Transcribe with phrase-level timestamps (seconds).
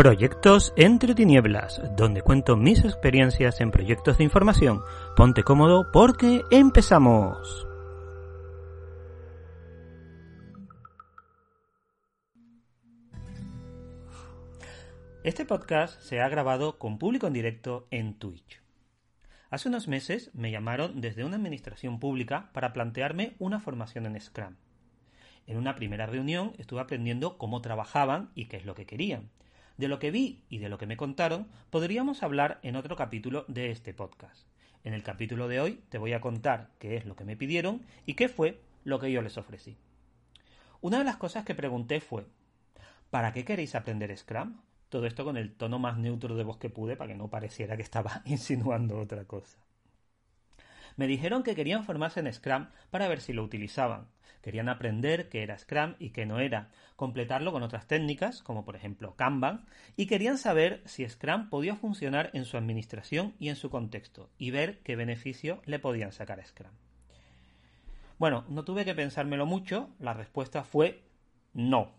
[0.00, 4.80] Proyectos entre tinieblas, donde cuento mis experiencias en proyectos de información.
[5.14, 7.66] Ponte cómodo porque empezamos.
[15.22, 18.62] Este podcast se ha grabado con público en directo en Twitch.
[19.50, 24.56] Hace unos meses me llamaron desde una administración pública para plantearme una formación en Scrum.
[25.46, 29.28] En una primera reunión estuve aprendiendo cómo trabajaban y qué es lo que querían.
[29.80, 33.46] De lo que vi y de lo que me contaron podríamos hablar en otro capítulo
[33.48, 34.46] de este podcast.
[34.84, 37.80] En el capítulo de hoy te voy a contar qué es lo que me pidieron
[38.04, 39.78] y qué fue lo que yo les ofrecí.
[40.82, 42.26] Una de las cosas que pregunté fue
[43.08, 44.58] ¿Para qué queréis aprender Scrum?
[44.90, 47.78] Todo esto con el tono más neutro de voz que pude para que no pareciera
[47.78, 49.56] que estaba insinuando otra cosa.
[51.00, 54.08] Me dijeron que querían formarse en Scrum para ver si lo utilizaban.
[54.42, 58.76] Querían aprender qué era Scrum y qué no era, completarlo con otras técnicas, como por
[58.76, 59.64] ejemplo Kanban,
[59.96, 64.50] y querían saber si Scrum podía funcionar en su administración y en su contexto, y
[64.50, 66.72] ver qué beneficio le podían sacar a Scrum.
[68.18, 71.02] Bueno, no tuve que pensármelo mucho, la respuesta fue
[71.54, 71.94] no.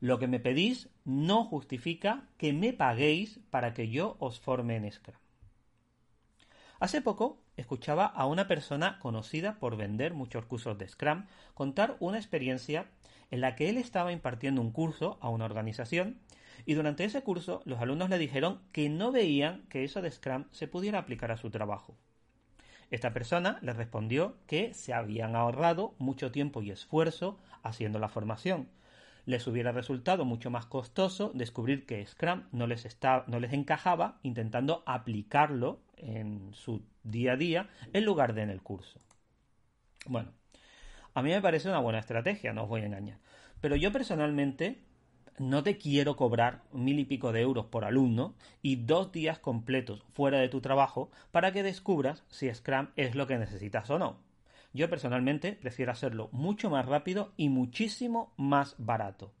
[0.00, 4.90] Lo que me pedís no justifica que me paguéis para que yo os forme en
[4.90, 5.14] Scrum.
[6.84, 12.18] Hace poco escuchaba a una persona conocida por vender muchos cursos de Scrum contar una
[12.18, 12.90] experiencia
[13.30, 16.20] en la que él estaba impartiendo un curso a una organización
[16.66, 20.44] y durante ese curso los alumnos le dijeron que no veían que eso de Scrum
[20.50, 21.96] se pudiera aplicar a su trabajo.
[22.90, 28.68] Esta persona le respondió que se habían ahorrado mucho tiempo y esfuerzo haciendo la formación,
[29.26, 34.82] les hubiera resultado mucho más costoso descubrir que Scrum no les, no les encajaba intentando
[34.86, 39.00] aplicarlo en su día a día en lugar de en el curso.
[40.06, 40.32] Bueno,
[41.14, 43.18] a mí me parece una buena estrategia, no os voy a engañar.
[43.60, 44.82] Pero yo personalmente
[45.38, 50.04] no te quiero cobrar mil y pico de euros por alumno y dos días completos
[50.12, 54.18] fuera de tu trabajo para que descubras si Scrum es lo que necesitas o no.
[54.74, 59.32] Yo personalmente prefiero hacerlo mucho más rápido y muchísimo más barato.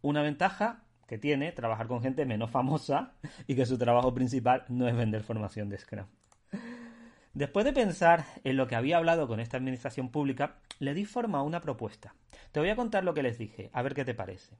[0.00, 3.14] Una ventaja que tiene trabajar con gente menos famosa
[3.48, 6.06] y que su trabajo principal no es vender formación de Scrum.
[7.34, 11.38] Después de pensar en lo que había hablado con esta administración pública, le di forma
[11.38, 12.14] a una propuesta.
[12.52, 14.56] Te voy a contar lo que les dije, a ver qué te parece.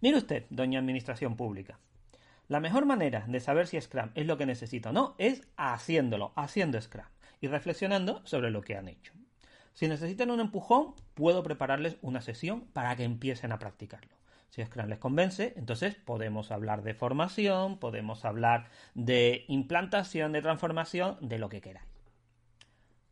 [0.00, 1.80] Mire usted, doña administración pública.
[2.46, 6.32] La mejor manera de saber si Scrum es lo que necesito o no es haciéndolo,
[6.36, 7.06] haciendo Scrum
[7.40, 9.12] y reflexionando sobre lo que han hecho.
[9.74, 14.16] Si necesitan un empujón, puedo prepararles una sesión para que empiecen a practicarlo.
[14.48, 21.18] Si Scrum les convence, entonces podemos hablar de formación, podemos hablar de implantación, de transformación,
[21.20, 21.86] de lo que queráis.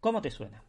[0.01, 0.63] ¿Cómo te suena?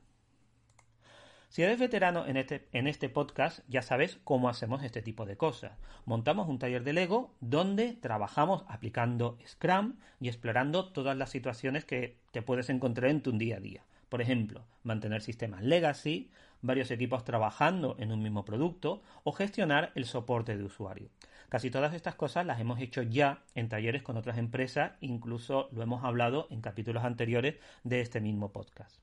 [1.56, 5.38] Si eres veterano en este, en este podcast, ya sabes cómo hacemos este tipo de
[5.38, 5.72] cosas.
[6.04, 12.18] Montamos un taller de Lego donde trabajamos aplicando Scrum y explorando todas las situaciones que
[12.34, 13.86] te puedes encontrar en tu día a día.
[14.10, 16.30] Por ejemplo, mantener sistemas legacy,
[16.62, 21.08] varios equipos trabajando en un mismo producto o gestionar el soporte de usuario.
[21.48, 25.84] Casi todas estas cosas las hemos hecho ya en talleres con otras empresas, incluso lo
[25.84, 27.56] hemos hablado en capítulos anteriores
[27.86, 29.00] de este mismo podcast.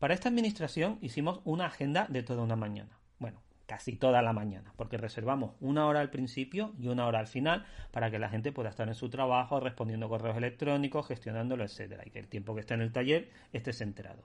[0.00, 2.98] Para esta administración hicimos una agenda de toda una mañana.
[3.18, 7.26] Bueno, casi toda la mañana, porque reservamos una hora al principio y una hora al
[7.26, 12.02] final para que la gente pueda estar en su trabajo respondiendo correos electrónicos, gestionándolo, etcétera,
[12.06, 14.24] y que el tiempo que esté en el taller estés enterado.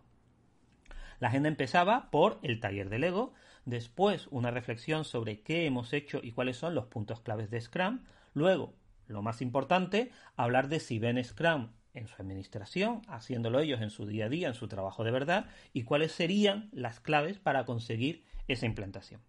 [1.19, 3.33] La agenda empezaba por el taller de Lego,
[3.65, 8.05] después una reflexión sobre qué hemos hecho y cuáles son los puntos claves de Scrum,
[8.33, 8.73] luego,
[9.07, 14.05] lo más importante, hablar de si ven Scrum en su administración, haciéndolo ellos en su
[14.05, 18.23] día a día, en su trabajo de verdad, y cuáles serían las claves para conseguir
[18.47, 19.21] esa implantación.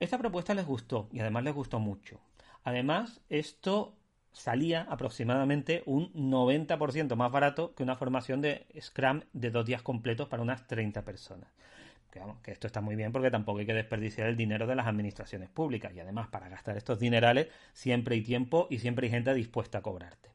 [0.00, 2.20] Esta propuesta les gustó y además les gustó mucho.
[2.64, 3.94] Además, esto
[4.32, 10.28] salía aproximadamente un 90% más barato que una formación de Scrum de dos días completos
[10.28, 11.50] para unas 30 personas.
[12.10, 14.86] Que, que esto está muy bien porque tampoco hay que desperdiciar el dinero de las
[14.86, 19.32] administraciones públicas y además para gastar estos dinerales siempre hay tiempo y siempre hay gente
[19.34, 20.30] dispuesta a cobrarte.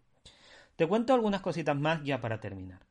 [0.77, 2.85] Te cuento algunas cositas más ya para terminar.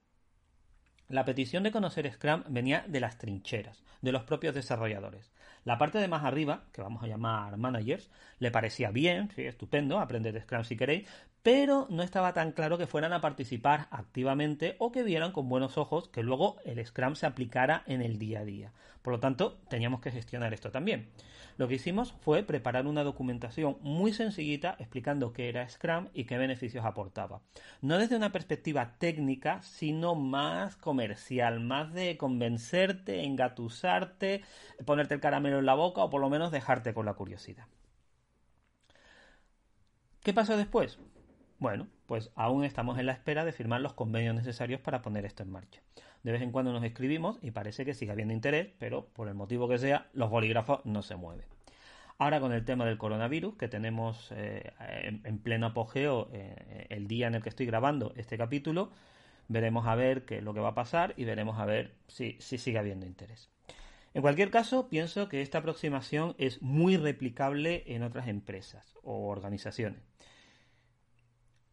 [1.09, 5.31] La petición de conocer Scrum venía de las trincheras, de los propios desarrolladores.
[5.63, 8.11] La parte de más arriba, que vamos a llamar managers,
[8.41, 11.09] le parecía bien, sí, estupendo, aprended Scrum si queréis,
[11.47, 15.79] pero no estaba tan claro que fueran a participar activamente o que vieran con buenos
[15.79, 18.73] ojos que luego el Scrum se aplicara en el día a día.
[19.01, 21.09] Por lo tanto, teníamos que gestionar esto también.
[21.57, 26.37] Lo que hicimos fue preparar una documentación muy sencillita explicando qué era Scrum y qué
[26.37, 27.43] beneficios aportaba.
[27.81, 34.43] No desde una perspectiva técnica, sino más comercial, más de convencerte, engatusarte,
[34.85, 37.69] ponerte el caramelo en la boca o por lo menos dejarte con la curiosidad.
[40.25, 40.99] ¿Qué pasó después?
[41.59, 45.43] Bueno, pues aún estamos en la espera de firmar los convenios necesarios para poner esto
[45.43, 45.81] en marcha.
[46.23, 49.35] De vez en cuando nos escribimos y parece que sigue habiendo interés, pero por el
[49.35, 51.47] motivo que sea, los bolígrafos no se mueven.
[52.19, 57.27] Ahora con el tema del coronavirus, que tenemos eh, en, pleno apogeo eh, el día
[57.27, 58.91] en el que estoy grabando este capítulo,
[59.49, 62.37] veremos a ver qué es lo que va a pasar y veremos a ver si,
[62.39, 63.51] si sigue habiendo interés.
[64.13, 70.01] En cualquier caso, pienso que esta aproximación es muy replicable en otras empresas o organizaciones.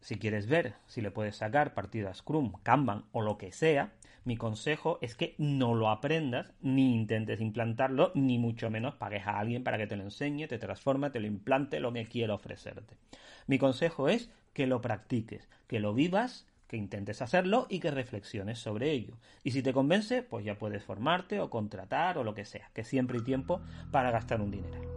[0.04, 3.94] Si quieres ver si le puedes sacar partido a Scrum, Kanban o lo que sea,
[4.26, 9.38] mi consejo es que no lo aprendas, ni intentes implantarlo, ni mucho menos pagues a
[9.38, 12.98] alguien para que te lo enseñe, te transforme, te lo implante, lo que quiera ofrecerte.
[13.46, 18.58] Mi consejo es que lo practiques, que lo vivas, que intentes hacerlo y que reflexiones
[18.58, 19.16] sobre ello.
[19.42, 22.84] Y si te convence, pues ya puedes formarte o contratar o lo que sea, que
[22.84, 24.93] siempre hay tiempo para gastar un dinero.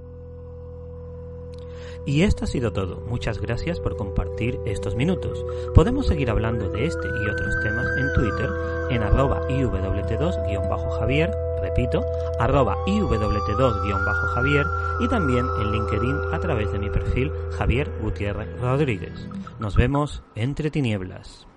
[2.05, 3.01] Y esto ha sido todo.
[3.07, 5.45] Muchas gracias por compartir estos minutos.
[5.73, 8.49] Podemos seguir hablando de este y otros temas en Twitter
[8.89, 12.05] en arroba iwt2-javier, repito,
[12.39, 14.65] arroba iwt2-javier
[15.01, 19.27] y también en LinkedIn a través de mi perfil Javier Gutiérrez Rodríguez.
[19.59, 21.47] Nos vemos entre tinieblas.